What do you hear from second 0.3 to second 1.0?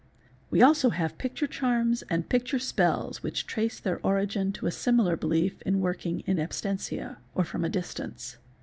We have also